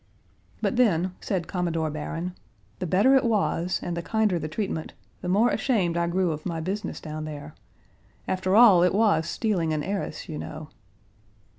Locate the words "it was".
3.15-3.79, 8.81-9.29